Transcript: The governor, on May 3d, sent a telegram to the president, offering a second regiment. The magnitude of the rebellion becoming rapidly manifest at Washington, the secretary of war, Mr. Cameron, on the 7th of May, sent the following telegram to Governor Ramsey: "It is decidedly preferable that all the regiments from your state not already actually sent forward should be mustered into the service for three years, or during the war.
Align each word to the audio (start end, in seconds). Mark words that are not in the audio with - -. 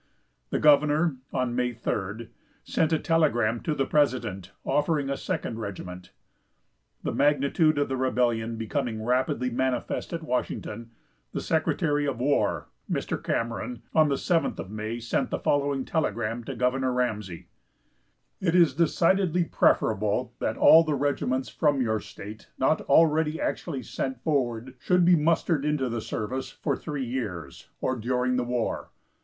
The 0.49 0.57
governor, 0.57 1.17
on 1.31 1.55
May 1.55 1.75
3d, 1.75 2.29
sent 2.63 2.91
a 2.91 2.97
telegram 2.97 3.59
to 3.61 3.75
the 3.75 3.85
president, 3.85 4.49
offering 4.65 5.11
a 5.11 5.15
second 5.15 5.59
regiment. 5.59 6.09
The 7.03 7.13
magnitude 7.13 7.77
of 7.77 7.87
the 7.87 7.95
rebellion 7.95 8.55
becoming 8.57 9.03
rapidly 9.05 9.51
manifest 9.51 10.11
at 10.11 10.23
Washington, 10.23 10.89
the 11.33 11.39
secretary 11.39 12.07
of 12.07 12.17
war, 12.19 12.67
Mr. 12.89 13.23
Cameron, 13.23 13.83
on 13.93 14.09
the 14.09 14.15
7th 14.15 14.57
of 14.57 14.71
May, 14.71 14.99
sent 14.99 15.29
the 15.29 15.37
following 15.37 15.85
telegram 15.85 16.43
to 16.45 16.55
Governor 16.55 16.91
Ramsey: 16.91 17.45
"It 18.39 18.55
is 18.55 18.73
decidedly 18.73 19.43
preferable 19.43 20.33
that 20.39 20.57
all 20.57 20.83
the 20.83 20.95
regiments 20.95 21.47
from 21.49 21.79
your 21.79 21.99
state 21.99 22.49
not 22.57 22.81
already 22.89 23.39
actually 23.39 23.83
sent 23.83 24.19
forward 24.23 24.73
should 24.79 25.05
be 25.05 25.15
mustered 25.15 25.63
into 25.63 25.89
the 25.89 26.01
service 26.01 26.49
for 26.49 26.75
three 26.75 27.05
years, 27.05 27.69
or 27.81 27.95
during 27.95 28.37
the 28.37 28.43
war. 28.43 28.89